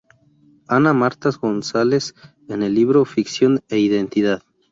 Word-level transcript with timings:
Ana 0.67 0.93
Marta 0.95 1.29
González 1.31 2.15
en 2.47 2.63
el 2.63 2.73
libro 2.73 3.05
"Ficción 3.05 3.61
e 3.69 3.77
identidad. 3.77 4.41